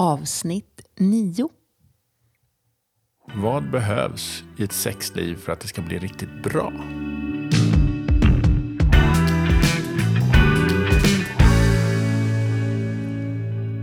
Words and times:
Avsnitt 0.00 0.88
9. 0.96 1.48
Vad 3.34 3.70
behövs 3.70 4.44
i 4.58 4.64
ett 4.64 4.72
sexliv 4.72 5.36
för 5.36 5.52
att 5.52 5.60
det 5.60 5.68
ska 5.68 5.82
bli 5.82 5.98
riktigt 5.98 6.42
bra? 6.42 6.72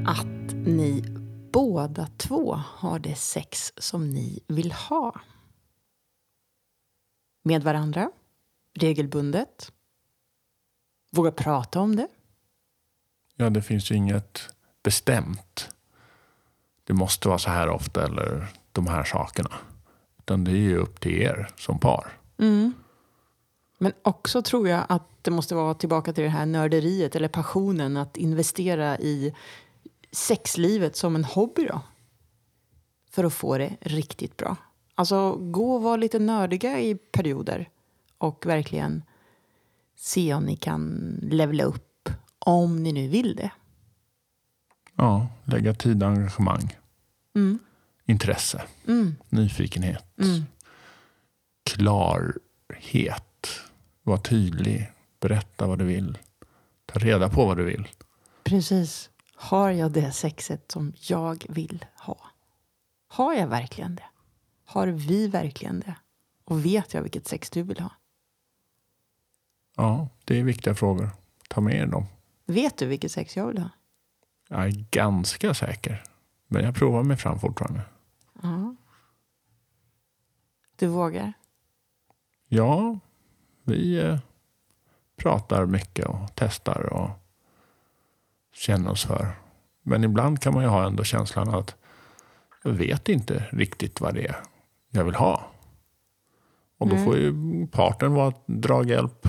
Att 0.05 0.53
ni 0.65 1.03
båda 1.51 2.07
två 2.17 2.53
har 2.53 2.99
det 2.99 3.15
sex 3.15 3.73
som 3.77 4.09
ni 4.09 4.43
vill 4.47 4.71
ha. 4.71 5.21
Med 7.43 7.63
varandra, 7.63 8.11
regelbundet. 8.73 9.71
Våga 11.11 11.31
prata 11.31 11.79
om 11.79 11.95
det. 11.95 12.07
Ja, 13.35 13.49
det 13.49 13.61
finns 13.61 13.91
ju 13.91 13.95
inget 13.95 14.49
bestämt. 14.83 15.74
Det 16.87 16.93
måste 16.93 17.27
vara 17.27 17.37
så 17.37 17.49
här 17.49 17.69
ofta 17.69 18.05
eller 18.05 18.47
de 18.71 18.87
här 18.87 19.03
sakerna. 19.03 19.51
Utan 20.19 20.43
det 20.43 20.51
är 20.51 20.55
ju 20.55 20.77
upp 20.77 20.99
till 20.99 21.21
er 21.21 21.49
som 21.55 21.79
par. 21.79 22.17
Mm. 22.37 22.73
Men 23.77 23.93
också 24.01 24.41
tror 24.41 24.67
jag 24.67 24.85
att 24.89 25.03
det 25.21 25.31
måste 25.31 25.55
vara 25.55 25.73
tillbaka 25.73 26.13
till 26.13 26.23
det 26.23 26.29
här 26.29 26.45
nörderiet 26.45 27.15
eller 27.15 27.27
passionen 27.27 27.97
att 27.97 28.17
investera 28.17 28.99
i 28.99 29.33
sexlivet 30.11 30.95
som 30.95 31.15
en 31.15 31.23
hobby 31.23 31.65
då. 31.65 31.81
För 33.11 33.23
att 33.23 33.33
få 33.33 33.57
det 33.57 33.77
riktigt 33.81 34.37
bra. 34.37 34.55
Alltså 34.95 35.31
gå 35.31 35.75
och 35.75 35.83
vara 35.83 35.95
lite 35.95 36.19
nördiga 36.19 36.79
i 36.79 36.95
perioder 36.95 37.69
och 38.17 38.45
verkligen 38.45 39.03
se 39.95 40.33
om 40.33 40.43
ni 40.43 40.55
kan 40.55 41.13
levla 41.21 41.63
upp 41.63 42.09
om 42.39 42.83
ni 42.83 42.91
nu 42.91 43.07
vill 43.07 43.35
det. 43.35 43.51
Ja, 44.95 45.27
lägga 45.43 45.73
tid 45.73 46.03
och 46.03 46.09
engagemang. 46.09 46.75
Mm. 47.35 47.59
Intresse. 48.05 48.63
Mm. 48.87 49.15
Nyfikenhet. 49.29 50.05
Mm. 50.17 50.45
Klarhet. 51.63 53.49
Var 54.03 54.17
tydlig. 54.17 54.91
Berätta 55.19 55.67
vad 55.67 55.79
du 55.79 55.85
vill. 55.85 56.17
Ta 56.85 56.99
reda 56.99 57.29
på 57.29 57.45
vad 57.45 57.57
du 57.57 57.63
vill. 57.63 57.87
Precis. 58.43 59.09
Har 59.35 59.71
jag 59.71 59.91
det 59.91 60.11
sexet 60.11 60.71
som 60.71 60.93
jag 60.99 61.45
vill 61.49 61.85
ha? 61.95 62.17
Har 63.07 63.33
jag 63.33 63.47
verkligen 63.47 63.95
det? 63.95 64.05
Har 64.65 64.87
vi 64.87 65.27
verkligen 65.27 65.79
det? 65.79 65.95
Och 66.45 66.65
vet 66.65 66.93
jag 66.93 67.01
vilket 67.01 67.27
sex 67.27 67.49
du 67.49 67.61
vill 67.61 67.79
ha? 67.79 67.91
Ja, 69.75 70.07
det 70.25 70.39
är 70.39 70.43
viktiga 70.43 70.75
frågor. 70.75 71.09
Ta 71.49 71.61
med 71.61 71.75
er 71.75 71.85
dem. 71.85 72.05
Vet 72.45 72.77
du 72.77 72.85
vilket 72.85 73.11
sex 73.11 73.37
jag 73.37 73.47
vill 73.47 73.57
ha? 73.57 73.69
Jag 74.49 74.65
är 74.65 74.85
ganska 74.91 75.53
säker. 75.53 76.03
Men 76.47 76.63
jag 76.63 76.75
provar 76.75 77.03
mig 77.03 77.17
fram 77.17 77.39
fortfarande. 77.39 77.81
Ja. 78.41 78.75
Du 80.75 80.87
vågar? 80.87 81.33
Ja, 82.47 82.99
vi 83.63 83.99
eh, 83.99 84.19
pratar 85.17 85.65
mycket 85.65 86.05
och 86.05 86.29
testar 86.35 86.93
och 86.93 87.09
känner 88.53 88.91
oss 88.91 89.05
för. 89.05 89.31
Men 89.81 90.03
ibland 90.03 90.41
kan 90.41 90.53
man 90.53 90.63
ju 90.63 90.69
ha 90.69 90.87
ändå 90.87 91.03
känslan 91.03 91.49
att 91.55 91.75
jag 92.63 92.71
vet 92.71 93.09
inte 93.09 93.47
riktigt 93.51 94.01
vad 94.01 94.13
det 94.13 94.27
är 94.27 94.35
jag 94.89 95.03
vill 95.03 95.15
ha. 95.15 95.51
Och 96.77 96.87
då 96.87 96.93
Mm. 96.95 97.05
får 97.05 97.17
ju 97.17 97.33
partnern 97.67 98.13
vara 98.13 98.33
draghjälp. 98.45 99.27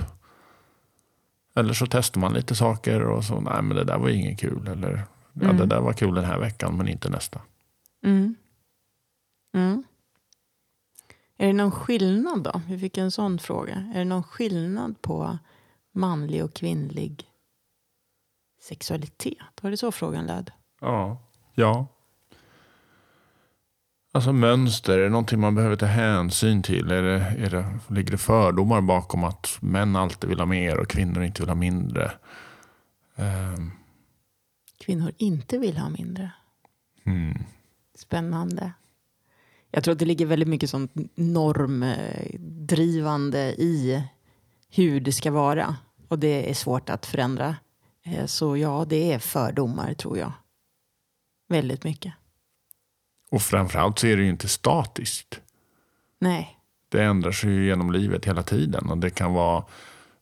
Eller 1.57 1.73
så 1.73 1.85
testar 1.89 2.21
man 2.21 2.33
lite 2.33 2.55
saker 2.55 3.01
och 3.01 3.23
så, 3.23 3.39
nej 3.39 3.61
men 3.61 3.77
det 3.77 3.83
där 3.83 3.97
var 3.97 4.09
inget 4.09 4.39
kul. 4.39 4.67
Eller 4.67 5.03
ja, 5.33 5.43
Mm. 5.43 5.57
det 5.57 5.65
där 5.65 5.81
var 5.81 5.93
kul 5.93 6.15
den 6.15 6.25
här 6.25 6.39
veckan 6.39 6.77
men 6.77 6.87
inte 6.87 7.09
nästa. 7.09 7.41
Mm. 8.03 8.35
Mm. 9.53 9.83
Är 11.37 11.47
det 11.47 11.53
någon 11.53 11.71
skillnad 11.71 12.43
då? 12.43 12.61
Vi 12.67 12.79
fick 12.79 12.97
en 12.97 13.11
sån 13.11 13.39
fråga. 13.39 13.91
Är 13.95 13.99
det 13.99 14.05
någon 14.05 14.23
skillnad 14.23 15.01
på 15.01 15.37
manlig 15.93 16.43
och 16.43 16.53
kvinnlig 16.53 17.23
sexualitet? 18.61 19.37
Var 19.61 19.71
det 19.71 19.77
så 19.77 19.91
frågan 19.91 20.25
löd? 20.25 20.51
Ja. 20.81 21.17
Ja. 21.53 21.87
Alltså 24.17 24.33
mönster, 24.33 24.97
är 24.97 25.03
det 25.03 25.09
någonting 25.09 25.39
man 25.39 25.55
behöver 25.55 25.75
ta 25.75 25.85
hänsyn 25.85 26.63
till? 26.63 26.91
Är 26.91 27.03
det, 27.03 27.19
är 27.19 27.49
det, 27.49 27.79
ligger 27.87 28.11
det 28.11 28.17
fördomar 28.17 28.81
bakom 28.81 29.23
att 29.23 29.57
män 29.59 29.95
alltid 29.95 30.29
vill 30.29 30.39
ha 30.39 30.45
mer 30.45 30.77
och 30.77 30.89
kvinnor 30.89 31.23
inte 31.23 31.41
vill 31.41 31.49
ha 31.49 31.55
mindre? 31.55 32.11
Ehm, 33.15 33.71
Kvinnor 34.85 35.11
inte 35.17 35.57
vill 35.57 35.77
ha 35.77 35.89
mindre. 35.89 36.31
hmm. 37.03 37.43
Spännande. 37.95 38.71
Jag 39.71 39.83
tror 39.83 39.91
att 39.91 39.99
det 39.99 40.05
ligger 40.05 40.25
väldigt 40.25 40.49
mycket 40.49 40.69
sånt 40.69 40.91
normdrivande 41.15 43.53
i 43.53 44.03
hur 44.69 44.99
det 44.99 45.13
ska 45.13 45.31
vara. 45.31 45.75
Och 46.07 46.19
det 46.19 46.49
är 46.49 46.53
svårt 46.53 46.89
att 46.89 47.05
förändra. 47.05 47.55
Eh, 48.03 48.25
Så 48.25 48.57
ja, 48.57 48.85
det 48.89 49.13
är 49.13 49.19
fördomar 49.19 49.93
tror 49.93 50.17
jag. 50.17 50.31
Väldigt 51.49 51.83
mycket. 51.83 52.13
Och 53.31 53.41
framförallt 53.41 53.99
så 53.99 54.07
är 54.07 54.17
det 54.17 54.23
ju 54.23 54.29
inte 54.29 54.47
statiskt. 54.47 55.39
Nej. 56.19 56.57
Det 56.89 57.03
ändrar 57.03 57.31
sig 57.31 57.49
ju 57.49 57.65
genom 57.65 57.91
livet 57.91 58.25
hela 58.25 58.43
tiden. 58.43 58.89
Och 58.89 58.97
det 58.97 59.09
kan 59.09 59.33
vara 59.33 59.63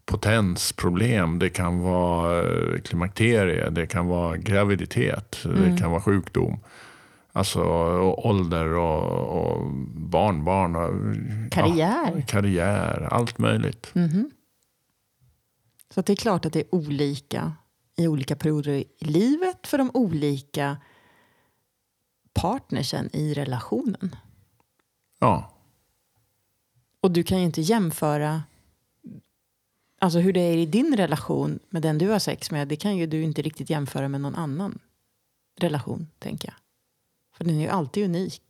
potensproblem, 0.06 1.40
det 1.40 1.50
kan 1.50 1.80
vara 1.80 2.44
eh, 2.44 2.80
klimakterie, 2.82 3.70
det 3.70 3.88
kan 3.88 4.08
vara 4.08 4.38
graviditet, 4.38 5.46
Mm. 5.46 5.62
det 5.72 5.82
kan 5.82 5.92
vara 5.92 6.02
sjukdom. 6.02 6.60
Alltså 7.32 7.60
och 7.62 8.26
ålder 8.26 8.68
och, 8.74 9.12
och 9.24 9.72
barnbarn. 9.96 10.76
Och, 10.76 11.52
Karriär. 11.52 12.14
Ja, 12.16 12.22
karriär, 12.28 13.08
allt 13.12 13.38
möjligt. 13.38 13.90
Mhm. 13.94 14.32
Så 15.94 16.00
att 16.00 16.06
det 16.06 16.14
är 16.14 16.18
klart 16.18 16.46
att 16.46 16.54
det 16.54 16.60
är 16.60 16.76
olika 16.76 17.54
i 17.98 18.08
olika 18.08 18.36
perioder 18.36 18.72
i 18.72 18.86
livet 19.00 19.68
för 19.68 19.78
de 19.78 19.92
olika 19.94 20.78
partnersen 22.36 23.10
i 23.16 23.34
relationen. 23.34 24.16
Ja, 25.20 25.52
Och 27.02 27.12
du 27.12 27.24
kan 27.24 27.38
ju 27.40 27.46
inte 27.46 27.62
jämföra 27.62 28.44
alltså 30.00 30.20
hur 30.20 30.34
det 30.34 30.40
är 30.40 30.58
i 30.58 30.66
din 30.66 30.98
relation 30.98 31.60
med 31.70 31.82
den 31.82 31.98
du 31.98 32.10
har 32.10 32.20
sex 32.20 32.52
med. 32.52 32.68
Det 32.68 32.76
kan 32.76 32.98
ju 32.98 33.08
du 33.08 33.22
inte 33.24 33.42
riktigt 33.42 33.70
jämföra 33.70 34.08
med 34.08 34.22
någon 34.22 34.36
annan 34.36 34.80
relation, 35.60 36.08
tänker 36.20 36.48
jag. 36.48 36.56
För 37.38 37.44
den 37.44 37.56
är 37.58 37.62
ju 37.62 37.68
alltid 37.68 38.06
unik. 38.06 38.42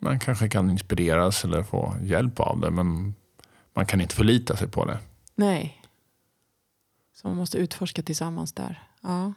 man 0.00 0.20
kanske 0.20 0.48
kan 0.48 0.70
inspireras 0.70 1.44
eller 1.44 1.62
få 1.62 1.94
hjälp 2.02 2.40
av 2.40 2.60
det. 2.60 2.70
Men 2.70 3.14
man 3.74 3.86
kan 3.86 4.00
inte 4.00 4.14
förlita 4.14 4.56
sig 4.56 4.68
på 4.68 4.84
det. 4.84 4.98
Nej. 5.34 5.82
Så 7.14 7.28
man 7.28 7.36
måste 7.36 7.58
utforska 7.58 8.02
tillsammans 8.02 8.52
där. 8.52 8.82
Ja. 9.00 9.32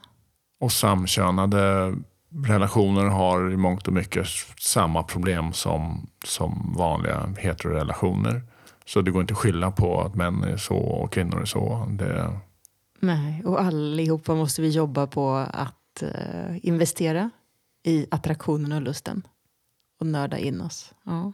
Och 0.59 0.71
samkönade 0.71 1.95
relationer 2.43 3.05
har 3.05 3.51
i 3.51 3.57
mångt 3.57 3.87
och 3.87 3.93
mycket 3.93 4.27
samma 4.59 5.03
problem 5.03 5.53
som, 5.53 6.09
som 6.25 6.73
vanliga 6.77 7.33
heterorelationer. 7.37 8.41
Så 8.85 9.01
det 9.01 9.11
går 9.11 9.21
inte 9.21 9.33
att 9.33 9.37
skylla 9.37 9.71
på 9.71 10.01
att 10.01 10.15
män 10.15 10.43
är 10.43 10.57
så 10.57 10.77
och 10.77 11.11
kvinnor 11.11 11.41
är 11.41 11.45
så. 11.45 11.87
Det, 11.89 12.39
Nej, 12.99 13.43
och 13.45 13.61
allihopa 13.61 14.35
måste 14.35 14.61
vi 14.61 14.69
jobba 14.69 15.07
på 15.07 15.35
att 15.35 16.03
eh, 16.03 16.65
investera 16.65 17.29
i 17.83 18.07
attraktionen 18.11 18.71
och 18.71 18.81
lusten. 18.81 19.27
Och 19.99 20.07
nörda 20.07 20.37
in 20.37 20.61
oss. 20.61 20.93
Ja. 21.03 21.33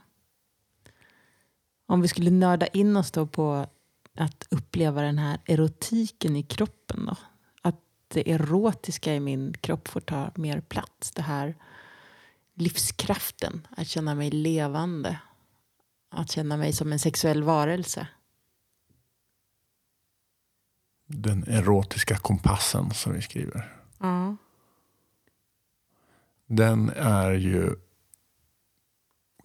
Om 1.86 2.00
vi 2.00 2.08
skulle 2.08 2.30
nörda 2.30 2.66
in 2.66 2.96
oss 2.96 3.10
då 3.10 3.26
på 3.26 3.66
att 4.16 4.46
uppleva 4.50 5.02
den 5.02 5.18
här 5.18 5.38
erotiken 5.46 6.36
i 6.36 6.42
kroppen 6.42 7.06
då. 7.06 7.16
Det 8.12 8.32
erotiska 8.32 9.14
i 9.14 9.20
min 9.20 9.54
kropp 9.60 9.88
får 9.88 10.00
ta 10.00 10.30
mer 10.34 10.60
plats. 10.60 11.10
Det 11.10 11.22
här 11.22 11.54
livskraften, 12.54 13.66
att 13.76 13.88
känna 13.88 14.14
mig 14.14 14.30
levande. 14.30 15.18
Att 16.10 16.30
känna 16.30 16.56
mig 16.56 16.72
som 16.72 16.92
en 16.92 16.98
sexuell 16.98 17.42
varelse. 17.42 18.06
den 21.12 21.44
erotiska 21.48 22.16
kompassen 22.16 22.90
som 22.90 23.12
vi 23.12 23.22
skriver. 23.22 23.72
Ja. 23.98 24.36
Den 26.46 26.90
är 26.96 27.30
ju 27.30 27.74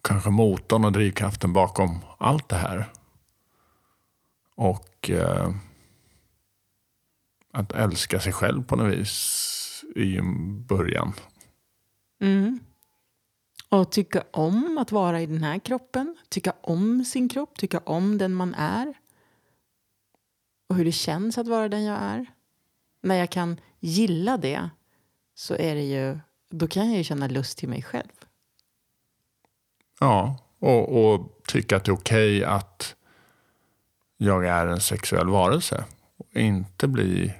kanske 0.02 0.30
motorn 0.30 0.84
och 0.84 0.92
drivkraften 0.92 1.52
bakom 1.52 1.98
allt 2.18 2.48
det 2.48 2.56
här. 2.56 2.92
Och 4.54 5.10
eh, 5.10 5.50
att 7.52 7.72
älska 7.72 8.20
sig 8.20 8.32
själv 8.32 8.62
på 8.62 8.76
något 8.76 8.94
vis 8.94 9.84
i 9.96 10.20
början. 10.68 11.12
Mm. 12.20 12.60
Och 13.68 13.92
tycka 13.92 14.24
om 14.30 14.78
att 14.78 14.92
vara 14.92 15.20
i 15.20 15.26
den 15.26 15.42
här 15.42 15.58
kroppen. 15.58 16.16
Tycka 16.28 16.52
om 16.60 17.04
sin 17.04 17.28
kropp. 17.28 17.58
Tycka 17.58 17.78
om 17.78 18.18
den 18.18 18.34
man 18.34 18.54
är. 18.54 18.94
Och 20.68 20.76
hur 20.76 20.84
det 20.84 20.92
känns 20.92 21.38
att 21.38 21.48
vara 21.48 21.68
den 21.68 21.84
jag 21.84 21.98
är. 22.00 22.26
När 23.02 23.14
jag 23.14 23.30
kan 23.30 23.60
gilla 23.80 24.36
det 24.36 24.70
så 25.34 25.54
är 25.54 25.74
det 25.74 25.84
ju 25.84 26.18
Då 26.50 26.68
kan 26.68 26.88
jag 26.88 26.98
ju 26.98 27.04
känna 27.04 27.26
lust 27.26 27.58
till 27.58 27.68
mig 27.68 27.82
själv. 27.82 28.24
Ja, 30.00 30.36
och, 30.58 31.04
och 31.04 31.42
tycka 31.46 31.76
att 31.76 31.84
det 31.84 31.90
är 31.90 31.94
okej 31.94 32.44
att 32.44 32.96
jag 34.16 34.46
är 34.46 34.66
en 34.66 34.80
sexuell 34.80 35.28
varelse. 35.28 35.84
Inte 36.32 36.88
bli 36.88 37.32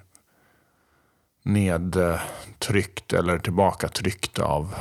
nedtryckt 1.42 3.12
eller 3.12 3.38
tillbakatryckt 3.38 4.38
av 4.38 4.74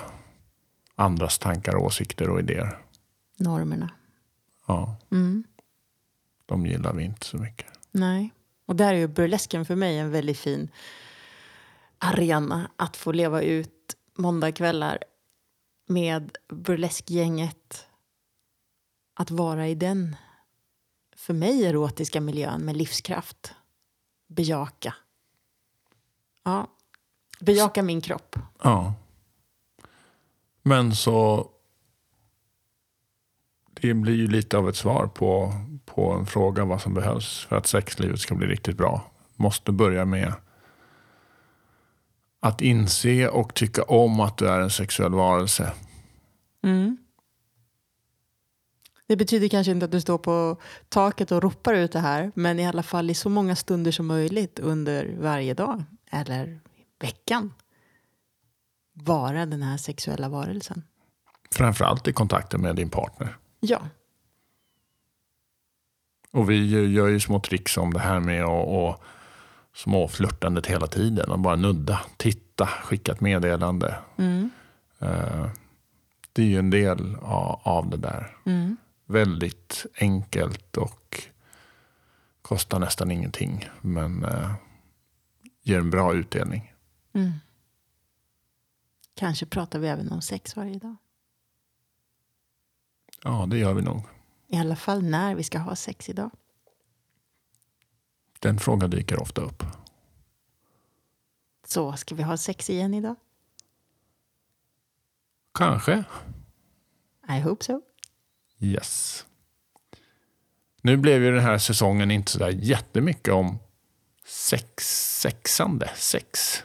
andras 0.96 1.40
tankar, 1.40 1.76
åsikter 1.76 2.30
och 2.30 2.40
idéer. 2.40 2.78
Normerna. 3.38 3.90
Ja, 4.68 4.96
Mm. 5.12 5.44
de 6.46 6.66
gillar 6.66 6.94
vi 6.94 7.04
inte 7.04 7.26
så 7.26 7.38
mycket. 7.38 7.68
Nej. 7.92 8.34
Och 8.66 8.76
där 8.76 8.94
är 8.94 8.98
ju 8.98 9.08
burlesken 9.08 9.66
för 9.66 9.76
mig 9.76 9.98
en 10.00 10.12
väldigt 10.12 10.38
fin 10.40 10.70
arena 11.98 12.72
att 12.76 12.98
få 12.98 13.12
leva 13.12 13.42
ut 13.42 13.96
måndagkvällar 14.18 14.98
med 15.88 16.38
burleskgänget. 16.50 17.88
Att 19.14 19.32
vara 19.32 19.68
i 19.68 19.76
den, 19.76 20.16
för 21.16 21.34
mig, 21.34 21.66
erotiska 21.66 22.22
miljön 22.22 22.62
med 22.66 22.78
livskraft. 22.78 23.54
Bejaka. 24.28 24.94
Ja, 26.44 26.68
bejaka 27.40 27.84
min 27.84 28.02
kropp. 28.02 28.36
Ja. 28.64 28.94
Men 30.64 30.96
så... 30.96 31.50
Det 33.82 33.94
blir 33.94 34.16
ju 34.16 34.28
lite 34.28 34.58
av 34.58 34.70
ett 34.70 34.76
svar 34.76 35.08
på, 35.08 35.54
på 35.86 36.12
en 36.12 36.26
fråga 36.26 36.66
vad 36.66 36.82
som 36.82 36.94
behövs 36.94 37.46
för 37.46 37.56
att 37.56 37.68
sexlivet 37.68 38.20
ska 38.20 38.36
bli 38.36 38.48
riktigt 38.48 38.78
bra. 38.78 39.12
Måste 39.36 39.72
börja 39.72 40.06
med 40.06 40.34
att 42.40 42.62
inse 42.62 43.30
och 43.30 43.54
tycka 43.54 43.84
om 43.84 44.20
att 44.20 44.38
du 44.38 44.48
är 44.48 44.60
en 44.60 44.70
sexuell 44.70 45.14
varelse. 45.14 45.74
Mm. 46.64 46.98
Det 49.08 49.16
betyder 49.16 49.48
kanske 49.48 49.72
inte 49.72 49.86
att 49.86 49.92
du 49.92 50.02
står 50.02 50.18
på 50.18 50.58
taket 50.90 51.32
och 51.32 51.44
ropar 51.44 51.74
ut 51.74 51.92
det 51.92 52.00
här, 52.00 52.32
men 52.36 52.60
i 52.60 52.68
alla 52.68 52.84
fall 52.84 53.10
i 53.10 53.14
så 53.14 53.30
många 53.30 53.56
stunder 53.56 53.92
som 53.92 54.08
möjligt 54.08 54.60
under 54.60 55.16
varje 55.20 55.54
dag 55.54 55.84
eller 56.12 56.60
veckan. 57.00 57.54
Vara 58.94 59.46
den 59.46 59.62
här 59.64 59.78
sexuella 59.78 60.30
varelsen. 60.30 60.84
Framförallt 61.52 62.08
i 62.08 62.14
kontakten 62.14 62.62
med 62.62 62.76
din 62.76 62.90
partner. 62.90 63.38
Ja, 63.60 63.80
Och 66.32 66.50
vi 66.50 66.88
gör 66.94 67.08
ju 67.08 67.20
små 67.20 67.40
tricks 67.40 67.78
om 67.78 67.94
det 67.94 68.00
här 68.00 68.20
med 68.20 68.44
att 68.44 68.68
och 68.68 69.04
småflörtandet 69.76 70.68
hela 70.68 70.88
tiden. 70.88 71.32
Och 71.32 71.40
bara 71.40 71.56
nudda, 71.56 72.00
titta, 72.18 72.66
skicka 72.66 73.12
ett 73.12 73.22
meddelande. 73.22 73.96
mm. 74.18 74.50
Eh, 75.00 75.48
Det 76.34 76.42
är 76.42 76.46
ju 76.46 76.60
en 76.60 76.70
del 76.70 77.16
av, 77.22 77.60
av 77.64 77.90
det 77.90 77.98
där. 77.98 78.38
Mm. 78.46 78.78
Väldigt 79.10 79.86
enkelt 80.00 80.78
och 80.78 81.24
kostar 82.42 82.80
nästan 82.80 83.12
ingenting. 83.12 83.70
Men 83.82 84.24
eh, 84.24 84.54
ger 85.62 85.80
en 85.80 85.90
bra 85.90 86.14
utdelning. 86.14 86.74
Mm. 87.14 87.32
Kanske 89.14 89.46
pratar 89.46 89.80
vi 89.80 89.88
även 89.88 90.12
om 90.12 90.22
sex 90.22 90.56
varje 90.56 90.80
dag. 90.80 90.96
Ja, 93.24 93.46
det 93.50 93.58
gör 93.58 93.74
vi 93.74 93.82
nog. 93.82 94.02
I 94.48 94.58
alla 94.58 94.76
fall 94.76 95.04
när 95.04 95.36
vi 95.36 95.44
ska 95.44 95.60
ha 95.60 95.76
sex 95.76 96.10
idag. 96.10 96.32
Den 98.40 98.60
frågan 98.60 98.90
dyker 98.90 99.22
ofta 99.22 99.42
upp. 99.42 99.64
Så 101.68 101.94
ska 101.94 102.16
vi 102.16 102.24
ha 102.24 102.38
sex 102.38 102.70
igen 102.70 102.94
idag? 102.94 103.16
Kanske. 105.54 106.04
I 107.30 107.40
hope 107.40 107.64
so. 107.64 107.82
Yes. 108.60 109.26
Nu 110.82 110.98
blev 110.98 111.24
ju 111.24 111.32
den 111.32 111.44
här 111.44 111.58
säsongen 111.58 112.12
inte 112.12 112.32
så 112.32 112.40
där 112.40 112.50
jättemycket 112.50 113.34
om 113.34 113.60
sex, 114.26 114.84
sexande, 115.20 115.90
sex, 115.96 116.64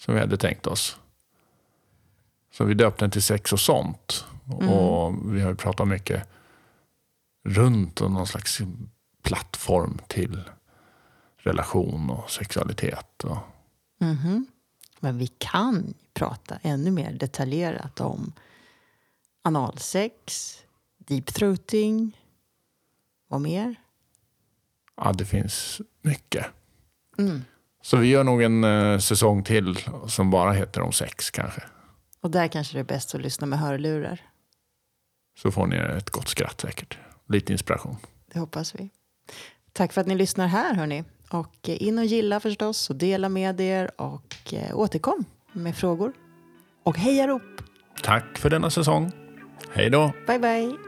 som 0.00 0.14
vi 0.14 0.20
hade 0.20 0.36
tänkt 0.36 0.66
oss. 0.66 0.96
Så 2.52 2.64
vi 2.64 2.74
döpte 2.74 3.04
den 3.04 3.10
till 3.10 3.22
sex 3.22 3.52
och 3.52 3.60
sånt. 3.60 4.24
Och 4.46 5.34
vi 5.34 5.40
har 5.40 5.50
ju 5.50 5.56
pratat 5.56 5.88
mycket 5.88 6.28
runt 7.44 8.00
och 8.00 8.10
någon 8.10 8.26
slags 8.26 8.58
plattform 9.22 9.98
till 10.08 10.42
relation 11.36 12.10
och 12.10 12.30
sexualitet. 12.30 13.24
Och, 13.24 13.38
Mhm. 14.00 14.46
Men 15.00 15.18
vi 15.18 15.26
kan 15.26 15.94
prata 16.14 16.58
ännu 16.62 16.90
mer 16.90 17.12
detaljerat 17.12 18.00
om 18.00 18.32
analsex, 19.42 20.54
deep 21.08 21.34
throating, 21.34 22.16
vad 23.28 23.40
mer? 23.40 23.76
ja, 25.00 25.12
det 25.12 25.24
finns 25.24 25.80
mycket. 26.02 26.46
Mm. 27.18 27.44
Så 27.82 27.96
vi 27.96 28.08
gör 28.08 28.24
nog 28.24 28.42
en 28.42 28.64
eh, 28.64 28.98
säsong 28.98 29.44
till 29.44 29.78
som 30.06 30.30
bara 30.30 30.52
heter 30.52 30.80
om 30.80 30.92
sex 30.92 31.30
kanske. 31.30 31.62
Och 32.20 32.30
där 32.30 32.48
kanske 32.48 32.76
det 32.76 32.80
är 32.80 32.84
bäst 32.84 33.14
att 33.14 33.20
lyssna 33.20 33.46
med 33.46 33.58
hörlurar. 33.58 34.20
Så 35.38 35.50
får 35.50 35.66
ni 35.66 35.76
ett 35.76 36.10
gott 36.10 36.28
skratt 36.28 36.60
säkert. 36.60 36.98
Lite 37.28 37.52
inspiration. 37.52 37.96
Det 38.32 38.38
hoppas 38.38 38.74
vi. 38.74 38.90
Tack 39.72 39.92
för 39.92 40.00
att 40.00 40.06
ni 40.06 40.14
lyssnar 40.14 40.46
här 40.46 40.74
hörni. 40.74 41.04
Och 41.30 41.68
eh, 41.68 41.82
in 41.82 41.98
och 41.98 42.04
gilla 42.04 42.40
förstås 42.40 42.90
och 42.90 42.96
dela 42.96 43.28
med 43.28 43.60
er 43.60 44.00
och 44.00 44.54
eh, 44.54 44.78
återkom 44.78 45.24
med 45.52 45.76
frågor. 45.76 46.12
Och 46.82 46.98
hejarop! 46.98 47.42
Tack 48.02 48.38
för 48.38 48.50
denna 48.50 48.70
säsong. 48.70 49.12
Hej 49.72 49.90
då! 49.90 50.12
Bye 50.26 50.38
bye! 50.38 50.87